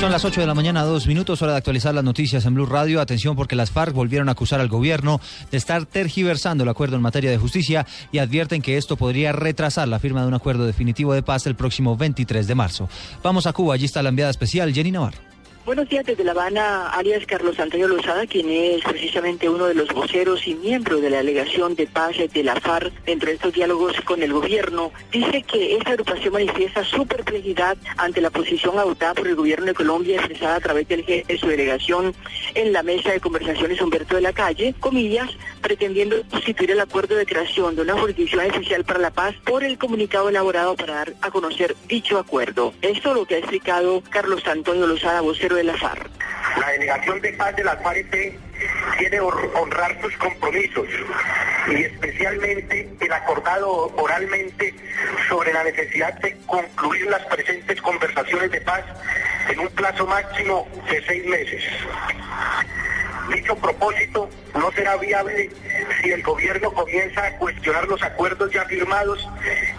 Son 0.00 0.12
las 0.12 0.26
8 0.26 0.42
de 0.42 0.46
la 0.46 0.54
mañana, 0.54 0.82
dos 0.82 1.06
minutos, 1.06 1.40
hora 1.40 1.52
de 1.52 1.58
actualizar 1.58 1.94
las 1.94 2.04
noticias 2.04 2.44
en 2.44 2.52
Blue 2.52 2.66
Radio. 2.66 3.00
Atención 3.00 3.34
porque 3.34 3.56
las 3.56 3.70
FARC 3.70 3.94
volvieron 3.94 4.28
a 4.28 4.32
acusar 4.32 4.60
al 4.60 4.68
gobierno 4.68 5.22
de 5.50 5.56
estar 5.56 5.86
tergiversando 5.86 6.64
el 6.64 6.68
acuerdo 6.68 6.96
en 6.96 7.02
materia 7.02 7.30
de 7.30 7.38
justicia 7.38 7.86
y 8.12 8.18
advierten 8.18 8.60
que 8.60 8.76
esto 8.76 8.96
podría 8.96 9.32
retrasar 9.32 9.88
la 9.88 9.98
firma 9.98 10.20
de 10.20 10.28
un 10.28 10.34
acuerdo 10.34 10.66
definitivo 10.66 11.14
de 11.14 11.22
paz 11.22 11.46
el 11.46 11.54
próximo 11.54 11.96
23 11.96 12.46
de 12.46 12.54
marzo. 12.54 12.90
Vamos 13.22 13.46
a 13.46 13.54
Cuba, 13.54 13.74
allí 13.74 13.86
está 13.86 14.02
la 14.02 14.10
enviada 14.10 14.30
especial 14.30 14.74
Jenny 14.74 14.90
Navarro. 14.92 15.35
Buenos 15.66 15.88
días 15.88 16.06
desde 16.06 16.22
La 16.22 16.30
Habana, 16.30 16.90
alias 16.90 17.26
Carlos 17.26 17.58
Antonio 17.58 17.88
Lozada, 17.88 18.24
quien 18.28 18.48
es 18.48 18.84
precisamente 18.84 19.48
uno 19.48 19.66
de 19.66 19.74
los 19.74 19.88
voceros 19.92 20.46
y 20.46 20.54
miembro 20.54 21.00
de 21.00 21.10
la 21.10 21.16
delegación 21.16 21.74
de 21.74 21.88
paz 21.88 22.14
de 22.32 22.44
la 22.44 22.54
FARC 22.54 22.92
dentro 23.04 23.28
de 23.28 23.34
estos 23.34 23.52
diálogos 23.52 24.00
con 24.02 24.22
el 24.22 24.32
gobierno, 24.32 24.92
dice 25.10 25.42
que 25.42 25.74
esta 25.74 25.90
agrupación 25.90 26.34
manifiesta 26.34 26.84
su 26.84 27.04
perplejidad 27.04 27.76
ante 27.96 28.20
la 28.20 28.30
posición 28.30 28.78
adoptada 28.78 29.14
por 29.14 29.26
el 29.26 29.34
gobierno 29.34 29.66
de 29.66 29.74
Colombia 29.74 30.18
expresada 30.18 30.54
a 30.54 30.60
través 30.60 30.86
del 30.86 31.04
jefe 31.04 31.32
de 31.32 31.36
su 31.40 31.48
delegación 31.48 32.14
en 32.54 32.72
la 32.72 32.84
mesa 32.84 33.10
de 33.10 33.18
conversaciones 33.18 33.80
Humberto 33.80 34.14
de 34.14 34.22
la 34.22 34.32
Calle, 34.32 34.72
comillas, 34.78 35.30
pretendiendo 35.62 36.22
constituir 36.30 36.70
el 36.70 36.80
acuerdo 36.80 37.16
de 37.16 37.26
creación 37.26 37.74
de 37.74 37.82
una 37.82 37.98
jurisdicción 37.98 38.44
especial 38.44 38.84
para 38.84 39.00
la 39.00 39.10
paz 39.10 39.34
por 39.44 39.64
el 39.64 39.78
comunicado 39.78 40.28
elaborado 40.28 40.76
para 40.76 40.94
dar 40.94 41.14
a 41.22 41.32
conocer 41.32 41.74
dicho 41.88 42.20
acuerdo. 42.20 42.72
Esto 42.82 43.08
es 43.08 43.14
lo 43.16 43.24
que 43.26 43.34
ha 43.34 43.38
explicado 43.38 44.00
Carlos 44.10 44.46
Antonio 44.46 44.86
Lozada, 44.86 45.22
vocero 45.22 45.55
de 45.56 45.64
la 45.64 46.70
delegación 46.72 47.20
de 47.22 47.32
paz 47.32 47.56
de 47.56 47.64
la 47.64 47.76
FARC 47.78 48.34
quiere 48.98 49.20
honrar 49.20 49.98
sus 50.02 50.14
compromisos 50.18 50.86
y 51.68 51.82
especialmente 51.82 52.88
el 53.00 53.12
acordado 53.12 53.92
oralmente 53.96 54.74
sobre 55.28 55.52
la 55.54 55.64
necesidad 55.64 56.12
de 56.20 56.36
concluir 56.46 57.06
las 57.06 57.24
presentes 57.24 57.80
conversaciones 57.80 58.50
de 58.50 58.60
paz 58.60 58.84
en 59.48 59.60
un 59.60 59.68
plazo 59.68 60.06
máximo 60.06 60.68
de 60.90 61.02
seis 61.06 61.24
meses. 61.26 61.62
Dicho 63.32 63.56
propósito 63.56 64.28
no 64.56 64.70
será 64.72 64.96
viable 64.96 65.50
si 66.02 66.10
el 66.10 66.22
gobierno 66.22 66.72
comienza 66.72 67.26
a 67.26 67.36
cuestionar 67.38 67.86
los 67.88 68.02
acuerdos 68.02 68.52
ya 68.52 68.64
firmados 68.64 69.26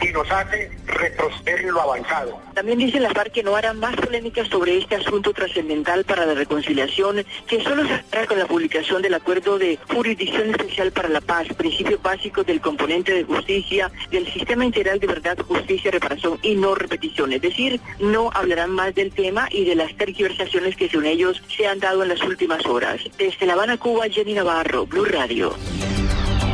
y 0.01 0.07
nos 0.07 0.29
hace 0.31 0.71
retroceder 0.85 1.61
en 1.61 1.71
lo 1.71 1.81
avanzado. 1.81 2.39
También 2.53 2.79
dice 2.79 2.99
la 2.99 3.11
FARC 3.11 3.31
que 3.31 3.43
no 3.43 3.55
hará 3.55 3.73
más 3.73 3.95
polémicas 3.95 4.47
sobre 4.47 4.77
este 4.77 4.95
asunto 4.95 5.33
trascendental 5.33 6.03
para 6.05 6.25
la 6.25 6.33
reconciliación, 6.33 7.25
que 7.47 7.61
solo 7.61 7.85
se 7.87 8.03
hará 8.11 8.25
con 8.27 8.39
la 8.39 8.45
publicación 8.45 9.01
del 9.01 9.13
acuerdo 9.13 9.59
de 9.59 9.77
jurisdicción 9.93 10.49
especial 10.49 10.91
para 10.91 11.09
la 11.09 11.21
paz, 11.21 11.47
principios 11.55 12.01
básicos 12.01 12.45
del 12.45 12.61
componente 12.61 13.13
de 13.13 13.23
justicia, 13.23 13.91
del 14.11 14.31
sistema 14.31 14.65
integral 14.65 14.99
de 14.99 15.07
verdad, 15.07 15.37
justicia, 15.39 15.91
reparación 15.91 16.39
y 16.41 16.55
no 16.55 16.75
repetición. 16.75 17.33
Es 17.33 17.41
decir, 17.41 17.79
no 17.99 18.31
hablarán 18.33 18.71
más 18.71 18.95
del 18.95 19.11
tema 19.11 19.47
y 19.51 19.65
de 19.65 19.75
las 19.75 19.95
tergiversaciones 19.95 20.75
que 20.75 20.89
según 20.89 21.05
ellos 21.05 21.41
se 21.55 21.67
han 21.67 21.79
dado 21.79 22.03
en 22.03 22.09
las 22.09 22.21
últimas 22.23 22.65
horas. 22.65 23.01
Desde 23.17 23.45
La 23.45 23.53
Habana, 23.53 23.77
Cuba, 23.77 24.07
Jenny 24.09 24.33
Navarro, 24.33 24.66
Blue 24.67 25.05
Radio. 25.05 25.53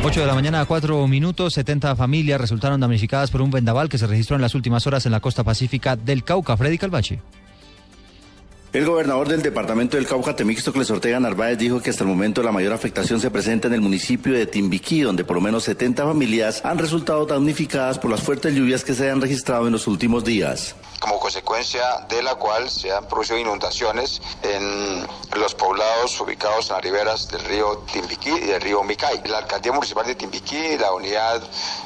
8 0.04 0.20
de 0.20 0.26
la 0.26 0.34
mañana 0.34 0.60
a 0.60 0.66
4 0.66 1.06
minutos, 1.08 1.54
70 1.54 1.96
familias 1.96 2.40
resultaron 2.40 2.80
damnificadas 2.80 3.30
por 3.30 3.42
un 3.42 3.50
vendaval 3.50 3.88
que 3.88 3.98
se 3.98 4.06
registró 4.06 4.36
en 4.36 4.42
las 4.42 4.54
últimas 4.54 4.86
horas 4.86 5.06
en 5.06 5.12
la 5.12 5.20
costa 5.20 5.42
pacífica 5.42 5.96
del 5.96 6.22
Cauca. 6.22 6.56
Freddy 6.56 6.78
Calvache. 6.78 7.20
El 8.72 8.86
gobernador 8.86 9.28
del 9.28 9.42
departamento 9.42 9.96
del 9.96 10.06
Cauca, 10.06 10.34
Temístocles 10.34 10.90
Ortega 10.90 11.20
Narváez, 11.20 11.58
dijo 11.58 11.80
que 11.80 11.90
hasta 11.90 12.02
el 12.02 12.10
momento 12.10 12.42
la 12.42 12.52
mayor 12.52 12.72
afectación 12.72 13.20
se 13.20 13.30
presenta 13.30 13.68
en 13.68 13.74
el 13.74 13.80
municipio 13.80 14.32
de 14.32 14.46
Timbiquí, 14.46 15.00
donde 15.00 15.24
por 15.24 15.36
lo 15.36 15.40
menos 15.40 15.64
70 15.64 16.04
familias 16.04 16.64
han 16.64 16.78
resultado 16.78 17.24
damnificadas 17.24 17.98
por 17.98 18.10
las 18.10 18.20
fuertes 18.20 18.54
lluvias 18.54 18.84
que 18.84 18.94
se 18.94 19.10
han 19.10 19.20
registrado 19.20 19.66
en 19.66 19.72
los 19.72 19.86
últimos 19.86 20.24
días 20.24 20.74
como 21.04 21.20
consecuencia 21.24 22.04
de 22.06 22.22
la 22.22 22.34
cual 22.34 22.68
se 22.68 22.92
han 22.92 23.08
producido 23.08 23.38
inundaciones 23.38 24.20
en 24.42 25.06
los 25.40 25.54
poblados 25.54 26.20
ubicados 26.20 26.68
en 26.68 26.74
las 26.74 26.84
riberas 26.84 27.28
del 27.28 27.42
río 27.46 27.82
Timbiquí 27.90 28.28
y 28.28 28.40
del 28.40 28.60
río 28.60 28.82
Micay. 28.82 29.22
La 29.24 29.38
alcaldía 29.38 29.72
municipal 29.72 30.04
de 30.06 30.16
Timbiquí, 30.16 30.76
la 30.78 30.92
unidad 30.92 31.42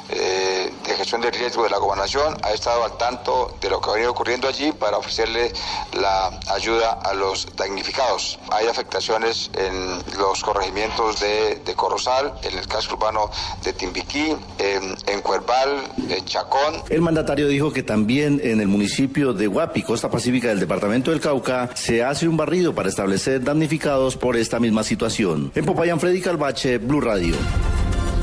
eh, 0.09 0.73
de 0.85 0.93
gestión 0.93 1.21
de 1.21 1.31
riesgo 1.31 1.63
de 1.63 1.69
la 1.69 1.77
gobernación, 1.77 2.35
ha 2.43 2.51
estado 2.51 2.83
al 2.83 2.97
tanto 2.97 3.55
de 3.61 3.69
lo 3.69 3.79
que 3.79 3.89
ha 3.89 3.93
venido 3.93 4.11
ocurriendo 4.11 4.45
allí 4.45 4.73
para 4.73 4.97
ofrecerle 4.97 5.53
la 5.93 6.37
ayuda 6.49 6.99
a 7.01 7.13
los 7.13 7.47
damnificados. 7.55 8.39
Hay 8.51 8.67
afectaciones 8.67 9.51
en 9.53 10.03
los 10.17 10.43
corregimientos 10.43 11.21
de, 11.21 11.61
de 11.63 11.75
Corozal, 11.75 12.33
en 12.43 12.57
el 12.57 12.67
casco 12.67 12.95
urbano 12.95 13.31
de 13.63 13.71
Timbiquí, 13.71 14.35
en, 14.57 14.97
en 15.07 15.21
Cuerval, 15.21 15.81
en 16.09 16.25
Chacón. 16.25 16.83
El 16.89 17.01
mandatario 17.01 17.47
dijo 17.47 17.71
que 17.71 17.83
también 17.83 18.41
en 18.43 18.59
el 18.59 18.67
municipio 18.67 19.28
de 19.33 19.47
Guapi, 19.47 19.83
costa 19.83 20.09
pacífica 20.09 20.49
del 20.49 20.59
departamento 20.59 21.11
del 21.11 21.19
Cauca, 21.19 21.69
se 21.75 22.03
hace 22.03 22.27
un 22.27 22.37
barrido 22.37 22.73
para 22.73 22.89
establecer 22.89 23.43
damnificados 23.43 24.17
por 24.17 24.35
esta 24.35 24.59
misma 24.59 24.83
situación. 24.83 25.51
En 25.55 25.65
Popayán, 25.65 25.99
Freddy 25.99 26.21
Calvache, 26.21 26.77
Blue 26.77 27.01
Radio. 27.01 27.35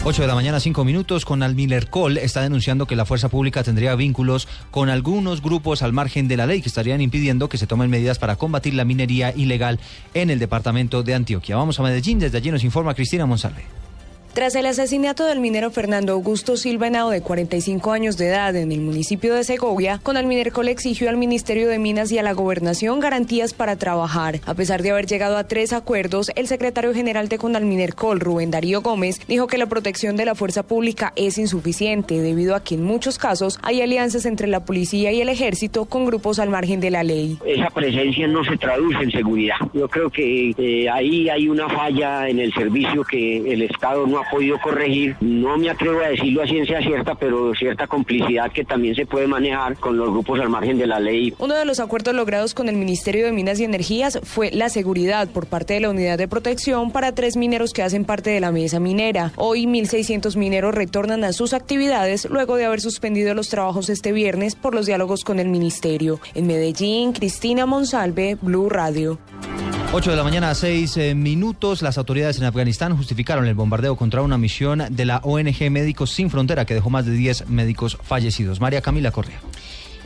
8 0.09 0.23
de 0.23 0.29
la 0.29 0.37
mañana, 0.37 0.61
5 0.61 0.85
minutos, 0.85 1.25
con 1.25 1.43
Almiller 1.43 1.91
Col 1.91 2.17
está 2.19 2.41
denunciando 2.41 2.87
que 2.87 2.95
la 2.95 3.05
fuerza 3.05 3.29
pública 3.29 3.65
tendría 3.65 3.97
vínculos 3.97 4.47
con 4.71 4.89
algunos 4.89 5.43
grupos 5.43 5.83
al 5.83 5.93
margen 5.93 6.29
de 6.29 6.37
la 6.37 6.47
ley 6.47 6.63
que 6.63 6.69
estarían 6.69 7.01
impidiendo 7.01 7.49
que 7.49 7.59
se 7.59 7.67
tomen 7.67 7.91
medidas 7.91 8.21
para 8.21 8.37
combatir 8.37 8.75
la 8.75 8.85
minería 8.85 9.33
ilegal 9.35 9.81
en 10.15 10.31
el 10.31 10.39
departamento 10.39 11.03
de 11.03 11.15
Antioquia. 11.15 11.57
Vamos 11.57 11.81
a 11.81 11.83
Medellín, 11.83 12.21
desde 12.21 12.39
allí 12.39 12.53
nos 12.53 12.63
informa 12.63 12.95
Cristina 12.95 13.27
Monsalve. 13.27 13.86
Tras 14.37 14.55
el 14.55 14.67
asesinato 14.67 15.25
del 15.25 15.41
minero 15.41 15.71
Fernando 15.71 16.13
Augusto 16.13 16.59
Silva 16.59 16.89
Henao, 16.89 17.09
de 17.09 17.23
45 17.23 17.91
años 17.93 18.19
de 18.19 18.27
edad, 18.27 18.55
en 18.55 18.71
el 18.71 18.83
municipio 18.83 19.35
de 19.35 19.45
Segovia, 19.45 19.99
Conalminercol 20.03 20.69
exigió 20.69 21.09
al 21.09 21.17
Ministerio 21.17 21.69
de 21.69 21.79
Minas 21.79 22.13
y 22.13 22.19
a 22.19 22.23
la 22.23 22.35
Gobernación 22.35 23.01
garantías 23.01 23.55
para 23.55 23.77
trabajar. 23.77 24.41
A 24.45 24.53
pesar 24.53 24.83
de 24.83 24.91
haber 24.91 25.07
llegado 25.07 25.39
a 25.39 25.45
tres 25.45 25.73
acuerdos, 25.73 26.31
el 26.37 26.49
secretario 26.49 26.93
general 26.93 27.31
de 27.31 27.39
Conalminercol, 27.39 28.21
Rubén 28.21 28.51
Darío 28.51 28.83
Gómez, 28.83 29.27
dijo 29.27 29.47
que 29.47 29.57
la 29.57 29.71
protección 29.71 30.17
de 30.17 30.27
la 30.27 30.35
fuerza 30.35 30.65
pública 30.65 31.15
es 31.17 31.39
insuficiente 31.39 32.21
debido 32.21 32.55
a 32.55 32.63
que 32.63 32.75
en 32.75 32.85
muchos 32.85 33.17
casos 33.17 33.59
hay 33.63 33.81
alianzas 33.81 34.27
entre 34.27 34.49
la 34.49 34.67
policía 34.67 35.13
y 35.13 35.23
el 35.23 35.31
ejército 35.31 35.87
con 35.87 36.05
grupos 36.05 36.41
al 36.41 36.51
margen 36.51 36.81
de 36.81 36.91
la 36.91 37.05
ley. 37.05 37.39
Esa 37.47 37.71
presencia 37.71 38.27
no 38.27 38.45
se 38.45 38.59
traduce 38.59 39.03
en 39.03 39.13
seguridad. 39.13 39.57
Yo 39.73 39.89
creo 39.89 40.11
que 40.11 40.51
eh, 40.59 40.91
ahí 40.91 41.31
hay 41.31 41.49
una 41.49 41.71
falla 41.71 42.29
en 42.29 42.39
el 42.39 42.53
servicio 42.53 43.03
que 43.03 43.39
el 43.39 43.63
Estado 43.63 44.07
no 44.07 44.19
ha 44.19 44.26
podido 44.31 44.59
corregir. 44.61 45.17
No 45.21 45.57
me 45.57 45.71
atrevo 45.71 46.01
a 46.01 46.09
decirlo 46.09 46.43
a 46.43 46.47
ciencia 46.47 46.81
cierta, 46.81 47.15
pero 47.15 47.55
cierta 47.55 47.87
complicidad 47.87 48.51
que 48.53 48.65
también 48.65 48.95
se 48.95 49.07
puede 49.07 49.27
manejar 49.27 49.77
con 49.77 49.97
los 49.97 50.11
grupos 50.11 50.41
al 50.41 50.49
margen 50.49 50.79
de 50.79 50.87
la 50.87 51.01
ley. 51.01 51.35
Uno 51.39 51.55
de 51.55 51.65
los 51.65 51.81
acuerdos 51.81 52.15
logrados 52.15 52.55
con 52.55 52.69
el 52.69 52.77
Ministerio 52.77 53.27
de 53.27 53.33
Minas 53.33 53.61
y 53.61 53.65
Energías 53.65 54.19
fue 54.23 54.51
la 54.51 54.69
seguridad 54.69 55.29
por 55.29 55.47
parte 55.47 55.75
de 55.75 55.81
la 55.81 55.91
Unidad 55.91 56.19
de 56.19 56.29
Protección 56.29 56.91
para 56.91 57.13
tres 57.13 57.37
mineros 57.37 57.73
que 57.73 57.83
hacen 57.83 58.05
parte 58.05 58.31
de 58.31 58.41
la 58.41 58.53
mesa 58.53 58.81
minera. 58.81 59.33
Hoy 59.37 59.67
1.600 59.67 60.37
mineros 60.37 60.75
retornan 60.75 61.25
a 61.25 61.33
sus 61.33 61.53
actividades 61.53 62.29
luego 62.31 62.57
de 62.57 62.65
haber 62.65 62.81
suspendido 62.81 63.35
los 63.35 63.49
trabajos 63.49 63.89
este 63.89 64.13
viernes 64.13 64.55
por 64.55 64.75
los 64.75 64.87
diálogos 64.87 65.25
con 65.25 65.39
el 65.39 65.49
Ministerio. 65.49 66.21
En 66.35 66.47
Medellín, 66.47 67.13
Cristina 67.13 67.67
Monsalve, 67.67 68.37
Blue 68.41 68.69
Radio. 68.69 69.19
8 69.93 70.11
de 70.11 70.17
la 70.17 70.25
mañana 70.25 70.51
a 70.51 70.55
6 70.55 70.97
eh, 70.97 71.15
minutos. 71.15 71.81
Las 71.81 71.97
autoridades 71.97 72.39
en 72.39 72.45
Afganistán 72.45 72.97
justificaron 72.97 73.47
el 73.47 73.55
bombardeo 73.55 73.97
contra 73.97 74.23
una 74.23 74.37
misión 74.37 74.85
de 74.91 75.05
la 75.05 75.19
ONG 75.19 75.71
Médicos 75.71 76.11
Sin 76.11 76.29
Frontera 76.29 76.65
que 76.65 76.75
dejó 76.75 76.91
más 76.91 77.07
de 77.07 77.13
10 77.13 77.49
médicos 77.49 77.97
fallecidos. 78.03 78.61
María 78.61 78.83
Camila 78.83 79.11
Correa. 79.11 79.41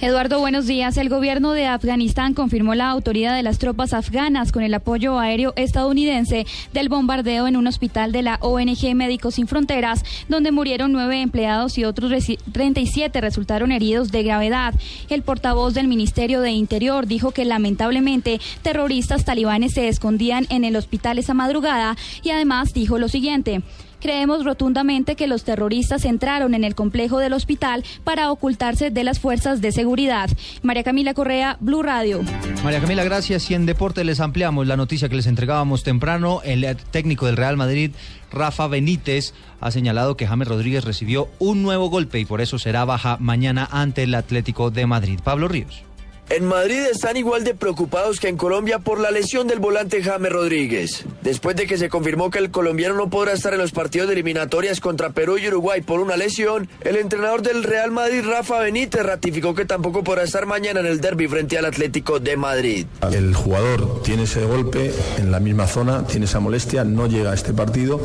Eduardo, 0.03 0.41
buenos 0.41 0.67
días. 0.67 0.97
El 0.97 1.11
gobierno 1.11 1.53
de 1.53 1.67
Afganistán 1.67 2.33
confirmó 2.33 2.75
la 2.75 2.89
autoridad 2.89 3.37
de 3.37 3.43
las 3.43 3.59
tropas 3.59 3.93
afganas 3.93 4.51
con 4.51 4.63
el 4.63 4.73
apoyo 4.73 5.19
aéreo 5.19 5.53
estadounidense 5.57 6.47
del 6.73 6.89
bombardeo 6.89 7.47
en 7.47 7.55
un 7.55 7.67
hospital 7.67 8.11
de 8.11 8.23
la 8.23 8.39
ONG 8.41 8.95
Médicos 8.95 9.35
Sin 9.35 9.47
Fronteras, 9.47 10.03
donde 10.27 10.53
murieron 10.53 10.93
nueve 10.93 11.21
empleados 11.21 11.77
y 11.77 11.85
otros 11.85 12.11
37 12.51 13.21
resultaron 13.21 13.73
heridos 13.73 14.11
de 14.11 14.23
gravedad. 14.23 14.75
El 15.11 15.21
portavoz 15.21 15.75
del 15.75 15.87
Ministerio 15.87 16.41
de 16.41 16.53
Interior 16.53 17.07
dijo 17.07 17.33
que 17.33 17.45
lamentablemente 17.45 18.41
terroristas 18.63 19.27
talibanes 19.27 19.75
se 19.75 19.89
escondían 19.89 20.47
en 20.49 20.65
el 20.65 20.77
hospital 20.77 21.19
esa 21.19 21.35
madrugada 21.35 21.99
y 22.23 22.31
además 22.31 22.73
dijo 22.73 22.99
lo 22.99 23.11
siguiente. 23.11 23.61
Creemos 24.01 24.45
rotundamente 24.45 25.15
que 25.15 25.27
los 25.27 25.45
terroristas 25.45 26.05
entraron 26.05 26.55
en 26.55 26.65
el 26.65 26.75
complejo 26.75 27.19
del 27.19 27.33
hospital 27.33 27.85
para 28.05 28.31
ocultarse 28.33 28.91
de 28.91 29.05
las 29.05 29.21
fuerzas 29.21 29.61
de 29.61 29.73
seguridad. 29.73 30.31
María 30.63 30.83
Camila 30.83 31.15
Correa, 31.15 31.57
Blue 31.61 31.83
Radio. 31.83 32.23
María 32.65 32.81
Camila, 32.81 33.05
gracias. 33.05 33.51
Y 33.51 33.55
en 33.55 33.67
deporte 33.67 34.05
les 34.05 34.21
ampliamos 34.21 34.67
la 34.67 34.77
noticia 34.77 35.09
que 35.09 35.17
les 35.17 35.27
entregábamos 35.27 35.83
temprano. 35.83 36.41
El 36.45 36.77
técnico 36.91 37.27
del 37.27 37.37
Real 37.37 37.57
Madrid, 37.57 37.93
Rafa 38.33 38.67
Benítez, 38.67 39.35
ha 39.61 39.71
señalado 39.71 40.17
que 40.17 40.27
James 40.27 40.49
Rodríguez 40.49 40.85
recibió 40.85 41.29
un 41.39 41.63
nuevo 41.63 41.91
golpe 41.91 42.19
y 42.19 42.25
por 42.25 42.41
eso 42.41 42.59
será 42.59 42.85
baja 42.85 43.17
mañana 43.21 43.69
ante 43.71 44.05
el 44.05 44.15
Atlético 44.15 44.71
de 44.71 44.87
Madrid. 44.87 45.21
Pablo 45.23 45.49
Ríos. 45.49 45.85
En 46.31 46.45
Madrid 46.45 46.79
están 46.89 47.17
igual 47.17 47.43
de 47.43 47.57
preocupados 47.57 48.21
que 48.21 48.29
en 48.29 48.37
Colombia 48.37 48.79
por 48.79 49.01
la 49.01 49.11
lesión 49.11 49.49
del 49.49 49.59
volante 49.59 50.01
James 50.01 50.31
Rodríguez. 50.31 51.05
Después 51.23 51.57
de 51.57 51.67
que 51.67 51.77
se 51.77 51.89
confirmó 51.89 52.31
que 52.31 52.39
el 52.39 52.53
colombiano 52.53 52.95
no 52.95 53.11
podrá 53.11 53.33
estar 53.33 53.53
en 53.53 53.59
los 53.59 53.73
partidos 53.73 54.07
de 54.07 54.13
eliminatorias 54.15 54.79
contra 54.79 55.11
Perú 55.11 55.39
y 55.39 55.49
Uruguay 55.49 55.81
por 55.81 55.99
una 55.99 56.17
lesión, 56.17 56.69
el 56.83 56.95
entrenador 56.95 57.43
del 57.43 57.65
Real 57.65 57.91
Madrid, 57.91 58.23
Rafa 58.25 58.61
Benítez, 58.61 59.03
ratificó 59.03 59.57
que 59.57 59.65
tampoco 59.65 60.05
podrá 60.05 60.23
estar 60.23 60.47
mañana 60.47 60.79
en 60.79 60.87
el 60.87 61.01
derby 61.01 61.27
frente 61.27 61.59
al 61.59 61.65
Atlético 61.65 62.21
de 62.21 62.37
Madrid. 62.37 62.87
El 63.11 63.35
jugador 63.35 64.01
tiene 64.05 64.23
ese 64.23 64.45
golpe 64.45 64.93
en 65.19 65.33
la 65.33 65.41
misma 65.41 65.67
zona, 65.67 66.07
tiene 66.07 66.27
esa 66.27 66.39
molestia, 66.39 66.85
no 66.85 67.09
llega 67.09 67.33
a 67.33 67.35
este 67.35 67.53
partido 67.53 68.01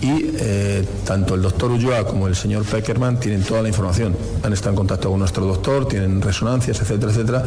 y 0.00 0.30
eh, 0.38 0.84
tanto 1.04 1.34
el 1.34 1.42
doctor 1.42 1.70
Ulloa 1.70 2.06
como 2.06 2.28
el 2.28 2.36
señor 2.36 2.64
Peckerman 2.64 3.18
tienen 3.18 3.42
toda 3.42 3.62
la 3.62 3.68
información. 3.68 4.16
Han 4.42 4.52
estado 4.52 4.70
en 4.70 4.76
contacto 4.76 5.10
con 5.10 5.18
nuestro 5.18 5.46
doctor, 5.46 5.88
tienen 5.88 6.20
resonancias, 6.22 6.80
etcétera, 6.80 7.12
etcétera 7.12 7.44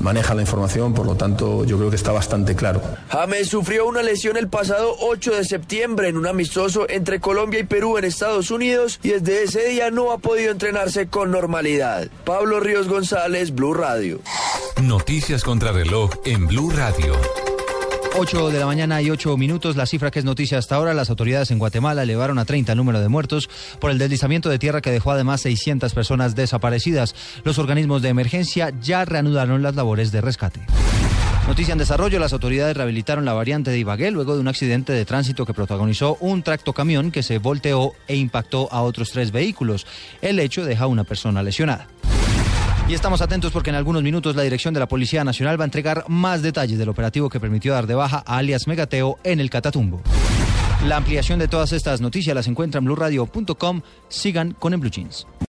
maneja 0.00 0.34
la 0.34 0.42
información, 0.42 0.94
por 0.94 1.06
lo 1.06 1.14
tanto 1.14 1.64
yo 1.64 1.78
creo 1.78 1.90
que 1.90 1.96
está 1.96 2.12
bastante 2.12 2.54
claro. 2.54 2.82
James 3.08 3.48
sufrió 3.48 3.86
una 3.86 4.02
lesión 4.02 4.36
el 4.36 4.48
pasado 4.48 4.96
8 5.00 5.36
de 5.36 5.44
septiembre 5.44 6.08
en 6.08 6.16
un 6.16 6.26
amistoso 6.26 6.86
entre 6.88 7.20
Colombia 7.20 7.60
y 7.60 7.64
Perú 7.64 7.98
en 7.98 8.04
Estados 8.04 8.50
Unidos 8.50 9.00
y 9.02 9.10
desde 9.10 9.44
ese 9.44 9.68
día 9.68 9.90
no 9.90 10.12
ha 10.12 10.18
podido 10.18 10.50
entrenarse 10.52 11.06
con 11.06 11.30
normalidad. 11.30 12.08
Pablo 12.24 12.60
Ríos 12.60 12.88
González, 12.88 13.54
Blue 13.54 13.74
Radio. 13.74 14.20
Noticias 14.82 15.44
contra 15.44 15.72
reloj 15.72 16.10
en 16.24 16.46
Blue 16.46 16.70
Radio. 16.70 17.14
8 18.14 18.50
de 18.50 18.60
la 18.60 18.66
mañana 18.66 19.00
y 19.00 19.10
8 19.10 19.36
minutos. 19.36 19.76
La 19.76 19.86
cifra 19.86 20.10
que 20.10 20.18
es 20.18 20.24
noticia 20.24 20.58
hasta 20.58 20.76
ahora, 20.76 20.92
las 20.92 21.08
autoridades 21.08 21.50
en 21.50 21.58
Guatemala 21.58 22.02
elevaron 22.02 22.38
a 22.38 22.44
30 22.44 22.72
el 22.72 22.78
número 22.78 23.00
de 23.00 23.08
muertos 23.08 23.48
por 23.80 23.90
el 23.90 23.98
deslizamiento 23.98 24.50
de 24.50 24.58
tierra 24.58 24.82
que 24.82 24.90
dejó 24.90 25.12
además 25.12 25.40
600 25.40 25.94
personas 25.94 26.34
desaparecidas. 26.34 27.14
Los 27.44 27.58
organismos 27.58 28.02
de 28.02 28.10
emergencia 28.10 28.72
ya 28.80 29.04
reanudaron 29.04 29.62
las 29.62 29.76
labores 29.76 30.12
de 30.12 30.20
rescate. 30.20 30.60
Noticia 31.48 31.72
en 31.72 31.78
desarrollo, 31.78 32.18
las 32.18 32.32
autoridades 32.32 32.76
rehabilitaron 32.76 33.24
la 33.24 33.32
variante 33.32 33.70
de 33.70 33.78
Ibagué 33.78 34.10
luego 34.10 34.34
de 34.34 34.40
un 34.40 34.48
accidente 34.48 34.92
de 34.92 35.04
tránsito 35.04 35.46
que 35.46 35.54
protagonizó 35.54 36.16
un 36.20 36.42
tractocamión 36.42 37.10
que 37.10 37.22
se 37.22 37.38
volteó 37.38 37.94
e 38.06 38.16
impactó 38.16 38.68
a 38.72 38.82
otros 38.82 39.10
tres 39.10 39.32
vehículos. 39.32 39.86
El 40.20 40.38
hecho 40.38 40.64
deja 40.64 40.84
a 40.84 40.88
una 40.88 41.04
persona 41.04 41.42
lesionada. 41.42 41.88
Y 42.92 42.94
estamos 42.94 43.22
atentos 43.22 43.50
porque 43.52 43.70
en 43.70 43.76
algunos 43.76 44.02
minutos 44.02 44.36
la 44.36 44.42
dirección 44.42 44.74
de 44.74 44.80
la 44.80 44.86
Policía 44.86 45.24
Nacional 45.24 45.58
va 45.58 45.64
a 45.64 45.70
entregar 45.72 46.04
más 46.08 46.42
detalles 46.42 46.78
del 46.78 46.90
operativo 46.90 47.30
que 47.30 47.40
permitió 47.40 47.72
dar 47.72 47.86
de 47.86 47.94
baja 47.94 48.22
a 48.26 48.36
alias 48.36 48.66
Megateo 48.66 49.18
en 49.24 49.40
el 49.40 49.48
Catatumbo. 49.48 50.02
La 50.86 50.98
ampliación 50.98 51.38
de 51.38 51.48
todas 51.48 51.72
estas 51.72 52.02
noticias 52.02 52.36
las 52.36 52.48
encuentra 52.48 52.80
en 52.80 52.84
blueradio.com. 52.84 53.80
Sigan 54.10 54.52
con 54.52 54.74
el 54.74 54.80
Blue 54.80 54.90
Jeans. 54.90 55.26